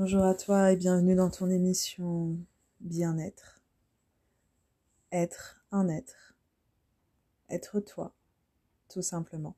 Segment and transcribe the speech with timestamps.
[0.00, 2.36] Bonjour à toi et bienvenue dans ton émission
[2.78, 3.60] Bien-être.
[5.10, 6.36] Être un être.
[7.50, 8.14] Être toi,
[8.88, 9.56] tout simplement.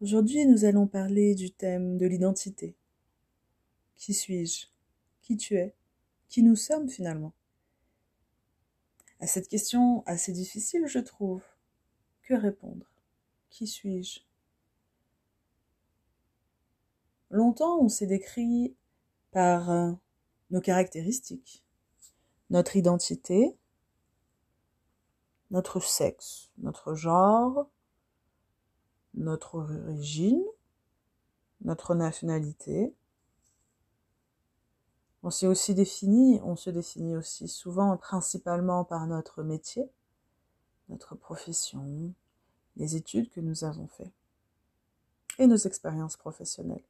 [0.00, 2.74] Aujourd'hui, nous allons parler du thème de l'identité.
[3.94, 4.66] Qui suis-je?
[5.22, 5.76] Qui tu es?
[6.28, 7.32] Qui nous sommes finalement?
[9.20, 11.44] À cette question assez difficile, je trouve.
[12.22, 12.90] Que répondre?
[13.48, 14.22] Qui suis-je?
[17.30, 18.74] Longtemps, on s'est décrit
[19.30, 19.92] par euh,
[20.50, 21.64] nos caractéristiques,
[22.50, 23.56] notre identité,
[25.50, 27.68] notre sexe, notre genre,
[29.14, 30.44] notre origine,
[31.62, 32.94] notre nationalité.
[35.22, 39.90] On s'est aussi défini, on se définit aussi souvent principalement par notre métier,
[40.88, 42.14] notre profession,
[42.76, 44.12] les études que nous avons faites
[45.38, 46.84] et nos expériences professionnelles.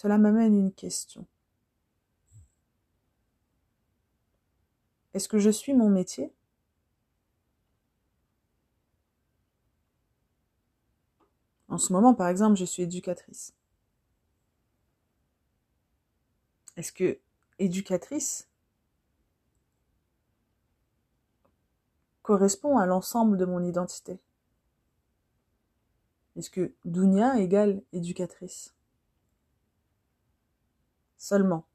[0.00, 1.26] Cela m'amène une question.
[5.12, 6.32] Est-ce que je suis mon métier?
[11.68, 13.52] En ce moment, par exemple, je suis éducatrice.
[16.78, 17.20] Est-ce que
[17.58, 18.48] éducatrice
[22.22, 24.18] correspond à l'ensemble de mon identité?
[26.36, 28.74] Est-ce que Dunia égale éducatrice?
[31.20, 31.66] Seulement.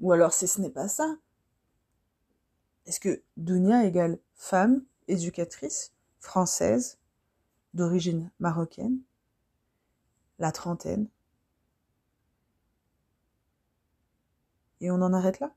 [0.00, 1.16] Ou alors si ce n'est pas ça,
[2.86, 6.98] est-ce que Dunia égale femme, éducatrice, française,
[7.74, 9.00] d'origine marocaine,
[10.38, 11.08] la trentaine?
[14.80, 15.52] Et on en arrête là?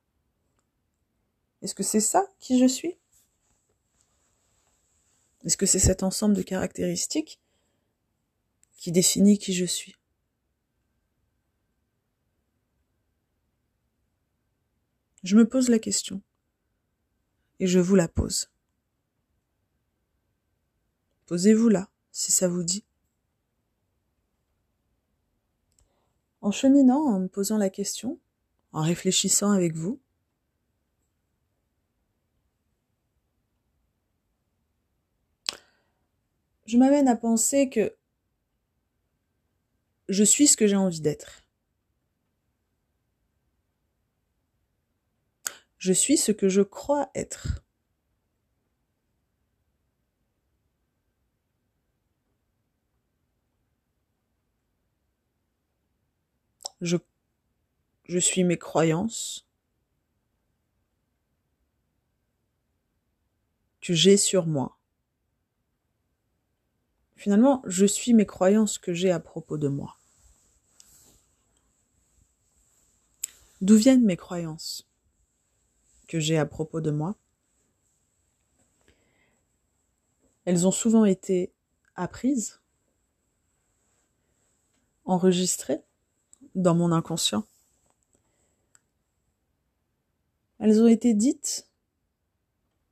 [1.62, 2.98] Est-ce que c'est ça qui je suis?
[5.44, 7.40] Est-ce que c'est cet ensemble de caractéristiques
[8.82, 9.96] qui définit qui je suis.
[15.22, 16.24] Je me pose la question
[17.60, 18.50] et je vous la pose.
[21.28, 22.84] Posez-vous-la si ça vous dit.
[26.42, 28.20] En cheminant, en me posant la question,
[28.72, 30.02] en réfléchissant avec vous,
[36.66, 37.96] je m'amène à penser que
[40.12, 41.46] je suis ce que j'ai envie d'être.
[45.78, 47.64] Je suis ce que je crois être.
[56.82, 56.98] Je,
[58.04, 59.48] je suis mes croyances
[63.80, 64.78] que j'ai sur moi.
[67.16, 70.01] Finalement, je suis mes croyances que j'ai à propos de moi.
[73.62, 74.90] D'où viennent mes croyances
[76.08, 77.16] que j'ai à propos de moi?
[80.46, 81.54] Elles ont souvent été
[81.96, 82.60] apprises,
[85.06, 85.84] enregistrées
[86.56, 87.46] dans mon inconscient.
[90.58, 91.70] Elles ont été dites,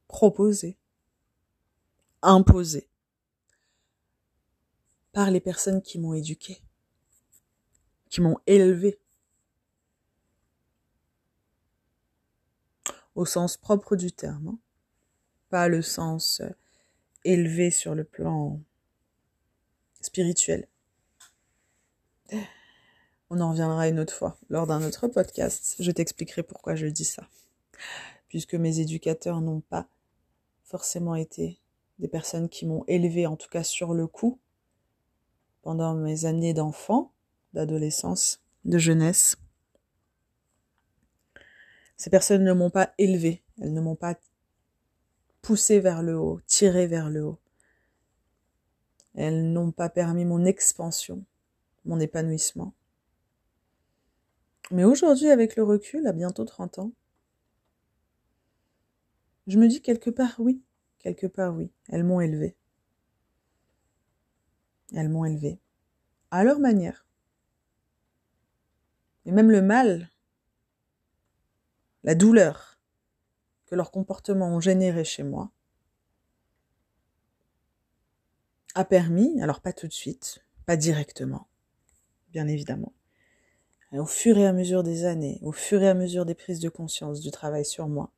[0.07, 0.77] proposées,
[2.21, 2.87] imposées
[5.13, 6.61] par les personnes qui m'ont éduqué,
[8.09, 8.99] qui m'ont élevé.
[13.15, 14.59] Au sens propre du terme, hein.
[15.49, 16.49] pas le sens euh,
[17.25, 18.59] élevé sur le plan
[20.01, 20.67] spirituel.
[23.29, 25.75] On en reviendra une autre fois, lors d'un autre podcast.
[25.79, 27.27] Je t'expliquerai pourquoi je dis ça.
[28.27, 29.87] Puisque mes éducateurs n'ont pas
[30.63, 31.59] forcément été
[31.99, 34.39] des personnes qui m'ont élevé, en tout cas sur le coup,
[35.61, 37.11] pendant mes années d'enfant,
[37.53, 39.35] d'adolescence, de jeunesse.
[41.99, 44.17] Ces personnes ne m'ont pas élevé, elles ne m'ont pas
[45.41, 47.39] poussé vers le haut, tiré vers le haut.
[49.15, 51.25] Elles n'ont pas permis mon expansion,
[51.83, 52.73] mon épanouissement.
[54.71, 56.93] Mais aujourd'hui, avec le recul, à bientôt 30 ans,
[59.47, 60.63] je me dis quelque part oui,
[60.99, 62.55] quelque part oui, elles m'ont élevé.
[64.95, 65.59] Elles m'ont élevé.
[66.31, 67.05] À leur manière.
[69.25, 70.09] Et même le mal,
[72.03, 72.79] la douleur
[73.65, 75.51] que leurs comportements ont généré chez moi,
[78.75, 81.47] a permis, alors pas tout de suite, pas directement,
[82.31, 82.93] bien évidemment,
[83.91, 86.69] au fur et à mesure des années, au fur et à mesure des prises de
[86.69, 88.11] conscience, du travail sur moi,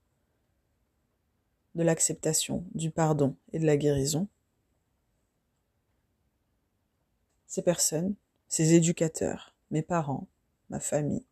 [1.75, 4.28] de l'acceptation, du pardon et de la guérison,
[7.48, 8.16] ces personnes,
[8.48, 10.28] ces éducateurs, mes parents,
[10.69, 11.25] ma famille,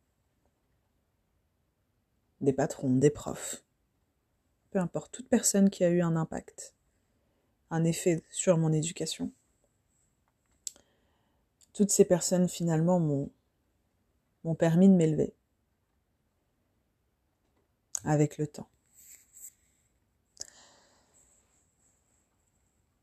[2.42, 3.64] des patrons, des profs,
[4.72, 6.76] peu importe, toute personne qui a eu un impact,
[7.72, 9.32] un effet sur mon éducation.
[11.74, 13.30] Toutes ces personnes finalement m'ont,
[14.56, 15.34] permis de m'élever
[18.04, 18.68] avec le temps.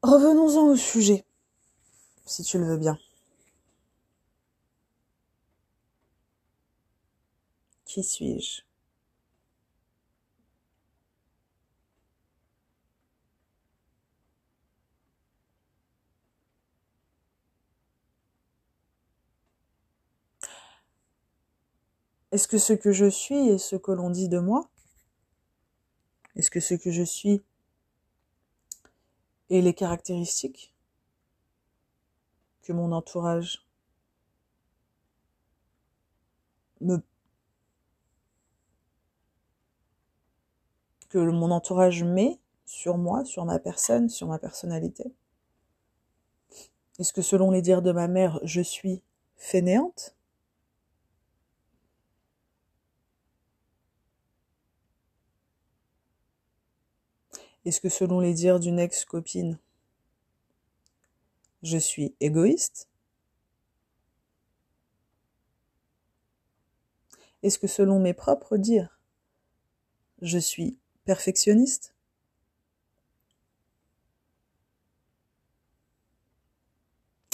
[0.02, 1.24] Revenons-en au sujet,
[2.26, 2.98] si tu le veux bien.
[7.84, 8.62] Qui suis-je?
[22.36, 24.68] Est-ce que ce que je suis est ce que l'on dit de moi?
[26.34, 27.42] Est-ce que ce que je suis
[29.48, 30.74] est les caractéristiques
[32.60, 33.66] que mon entourage
[36.82, 36.98] me
[41.08, 45.10] que mon entourage met sur moi, sur ma personne, sur ma personnalité?
[46.98, 49.00] Est-ce que selon les dires de ma mère, je suis
[49.36, 50.15] fainéante?
[57.66, 59.58] Est-ce que selon les dires d'une ex-copine,
[61.64, 62.88] je suis égoïste?
[67.42, 69.00] Est-ce que selon mes propres dires,
[70.22, 71.92] je suis perfectionniste?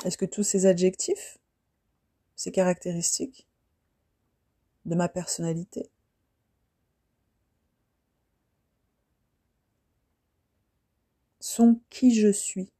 [0.06, 1.36] Est-ce que tous ces adjectifs,
[2.36, 3.46] ces caractéristiques
[4.86, 5.91] de ma personnalité
[11.52, 12.72] sont qui je suis.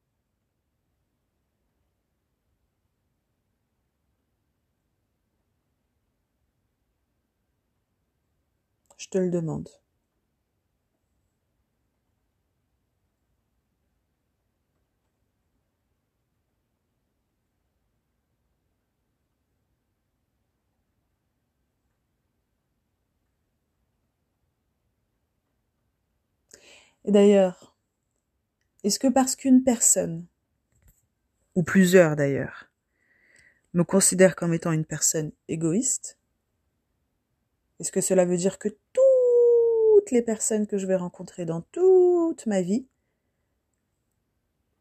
[8.96, 9.69] Je te le demande.
[27.04, 27.71] Et d'ailleurs,
[28.84, 30.26] est-ce que parce qu'une personne,
[31.55, 32.70] ou plusieurs d'ailleurs,
[33.75, 36.19] me considère comme étant une personne égoïste,
[37.79, 42.46] est-ce que cela veut dire que toutes les personnes que je vais rencontrer dans toute
[42.46, 42.87] ma vie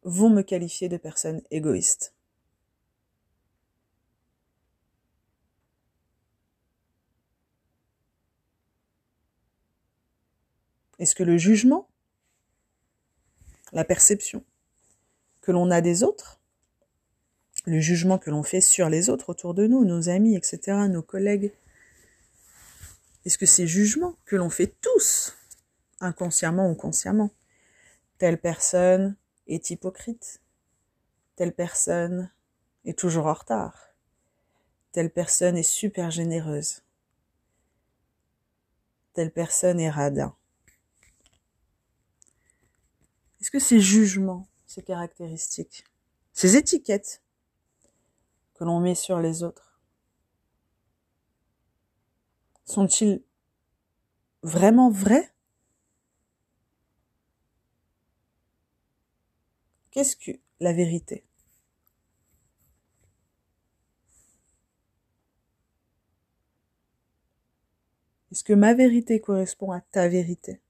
[0.04, 2.14] vont me qualifier de personne égoïste?
[11.00, 11.91] Est-ce que le jugement
[13.72, 14.44] la perception
[15.42, 16.40] que l'on a des autres,
[17.66, 21.02] le jugement que l'on fait sur les autres autour de nous, nos amis, etc., nos
[21.02, 21.54] collègues.
[23.26, 25.36] Est-ce que ces jugements que l'on fait tous,
[26.00, 27.32] inconsciemment ou consciemment,
[28.18, 29.16] telle personne
[29.48, 30.42] est hypocrite,
[31.36, 32.32] telle personne
[32.86, 33.94] est toujours en retard,
[34.92, 36.82] telle personne est super généreuse,
[39.14, 40.36] telle personne est radin,
[43.42, 45.84] est-ce que ces jugements, ces caractéristiques,
[46.32, 47.24] ces étiquettes
[48.54, 49.82] que l'on met sur les autres,
[52.66, 53.24] sont-ils
[54.44, 55.34] vraiment vrais?
[59.90, 61.26] Qu'est-ce que la vérité?
[68.32, 70.62] Est-ce que ma vérité correspond à ta vérité?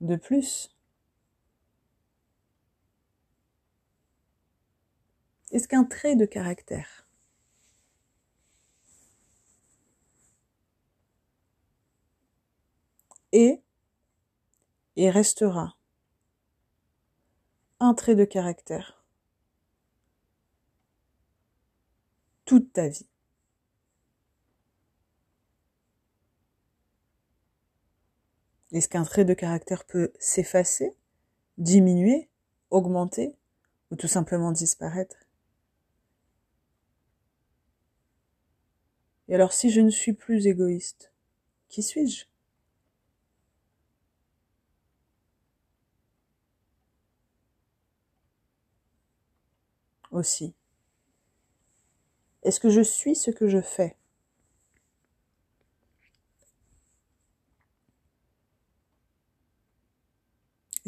[0.00, 0.70] De plus.
[5.50, 7.06] Est-ce qu'un trait de caractère?
[13.32, 13.62] Est
[14.96, 15.76] et restera
[17.80, 19.04] un trait de caractère
[22.46, 23.06] toute ta vie
[28.72, 30.94] Est-ce qu'un trait de caractère peut s'effacer,
[31.58, 32.28] diminuer,
[32.70, 33.34] augmenter
[33.90, 35.16] ou tout simplement disparaître?
[39.28, 41.12] Et alors si je ne suis plus égoïste,
[41.68, 42.24] qui suis-je?
[50.10, 50.54] Aussi.
[52.42, 53.94] Est-ce que je suis ce que je fais?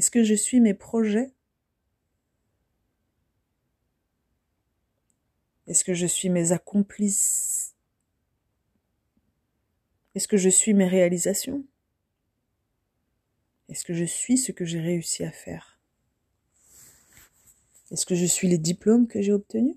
[0.01, 1.31] Est-ce que je suis mes projets?
[5.67, 7.77] Est-ce que je suis mes accomplices?
[10.15, 11.67] Est-ce que je suis mes réalisations?
[13.69, 15.79] Est-ce que je suis ce que j'ai réussi à faire?
[17.91, 19.77] Est-ce que je suis les diplômes que j'ai obtenus?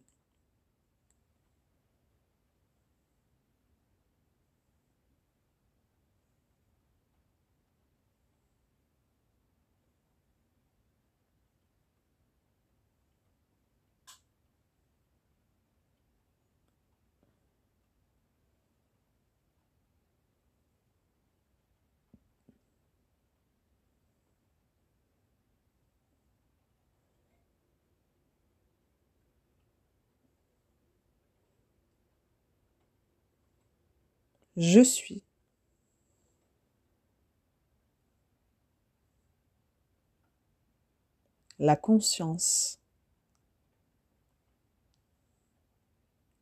[34.56, 35.24] Je suis.
[41.60, 42.80] La conscience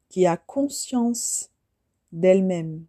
[0.09, 1.49] qui a conscience
[2.11, 2.85] d'elle-même.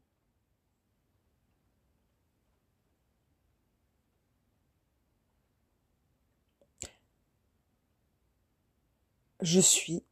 [9.40, 10.02] Je suis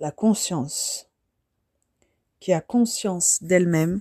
[0.00, 1.08] la conscience
[2.40, 4.00] qui a conscience d'elle-même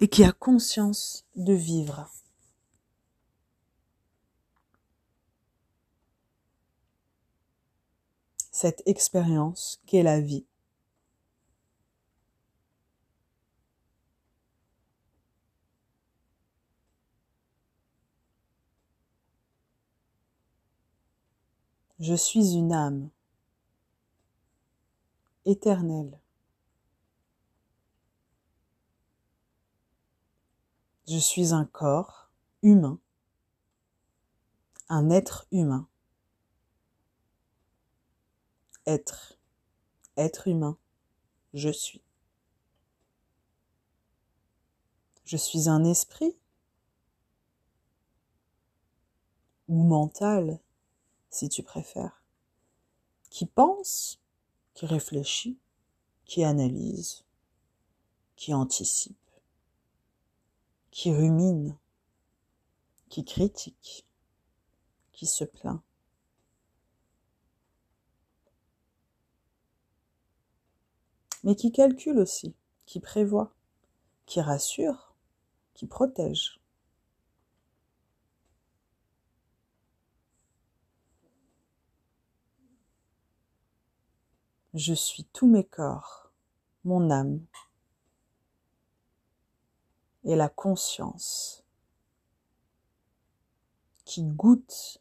[0.00, 2.10] et qui a conscience de vivre.
[8.50, 10.46] Cette expérience qu'est la vie.
[22.00, 23.08] Je suis une âme
[25.46, 26.18] éternelle
[31.06, 32.30] Je suis un corps
[32.62, 32.98] humain,
[34.88, 35.86] un être humain.
[38.86, 39.38] Être,
[40.16, 40.78] être humain,
[41.52, 42.02] je suis.
[45.26, 46.34] Je suis un esprit.
[49.68, 50.58] Ou mental,
[51.28, 52.22] si tu préfères,
[53.28, 54.20] qui pense,
[54.72, 55.58] qui réfléchit,
[56.24, 57.24] qui analyse,
[58.36, 59.23] qui anticipe
[60.94, 61.76] qui rumine,
[63.08, 64.06] qui critique,
[65.10, 65.82] qui se plaint.
[71.42, 72.54] Mais qui calcule aussi,
[72.86, 73.52] qui prévoit,
[74.24, 75.16] qui rassure,
[75.74, 76.60] qui protège.
[84.74, 86.30] Je suis tous mes corps,
[86.84, 87.44] mon âme,
[90.24, 91.64] et la conscience
[94.04, 95.00] qui goûte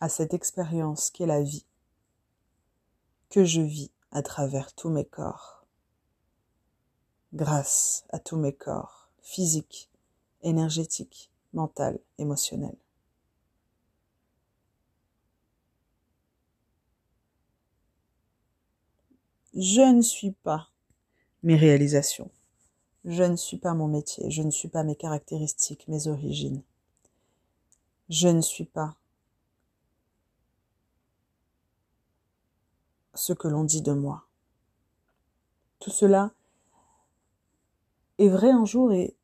[0.00, 1.66] à cette expérience qu'est la vie
[3.30, 5.66] que je vis à travers tous mes corps,
[7.32, 9.90] grâce à tous mes corps, physiques,
[10.42, 12.76] énergétiques, mental, émotionnel.
[19.54, 20.70] Je ne suis pas
[21.44, 22.30] mes réalisations.
[23.04, 26.62] Je ne suis pas mon métier, je ne suis pas mes caractéristiques, mes origines.
[28.08, 28.96] Je ne suis pas
[33.14, 34.26] ce que l'on dit de moi.
[35.80, 36.32] Tout cela
[38.16, 39.14] est vrai un jour et,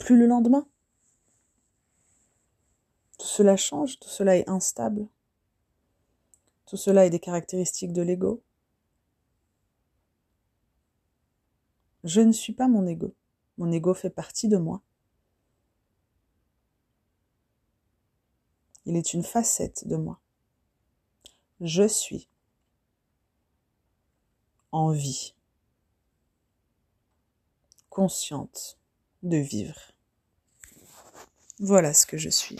[0.00, 0.66] plus le lendemain.
[3.18, 5.06] Tout cela change, tout cela est instable.
[6.66, 8.42] Tout cela est des caractéristiques de l'ego.
[12.04, 13.14] Je ne suis pas mon ego.
[13.56, 14.82] Mon ego fait partie de moi.
[18.86, 20.20] Il est une facette de moi.
[21.60, 22.28] Je suis
[24.70, 25.34] en vie,
[27.90, 28.78] consciente
[29.22, 29.92] de vivre.
[31.58, 32.56] Voilà ce que je suis.